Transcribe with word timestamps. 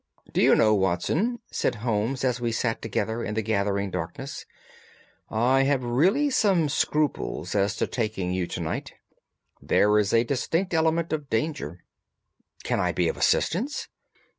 "Do 0.33 0.41
you 0.41 0.55
know, 0.55 0.73
Watson," 0.73 1.41
said 1.51 1.75
Holmes 1.75 2.23
as 2.25 2.41
we 2.41 2.51
sat 2.51 2.81
together 2.81 3.23
in 3.23 3.35
the 3.35 3.43
gathering 3.43 3.91
darkness, 3.91 4.47
"I 5.29 5.61
have 5.61 5.83
really 5.83 6.31
some 6.31 6.69
scruples 6.69 7.53
as 7.53 7.75
to 7.75 7.85
taking 7.85 8.33
you 8.33 8.47
to 8.47 8.59
night. 8.61 8.93
There 9.61 9.99
is 9.99 10.11
a 10.11 10.23
distinct 10.23 10.73
element 10.73 11.13
of 11.13 11.29
danger." 11.29 11.83
"Can 12.63 12.79
I 12.79 12.91
be 12.93 13.09
of 13.09 13.15
assistance?" 13.17 13.89